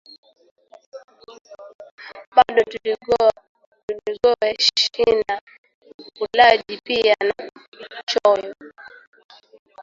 Bado, 2.35 2.61
tuling’owe 2.71 4.49
shina, 4.67 5.35
ulaji 6.23 6.75
pia 6.85 7.15
na 7.91 7.99
choyo 8.09 8.51